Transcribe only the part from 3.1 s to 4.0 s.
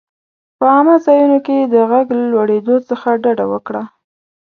ډډه وکړه.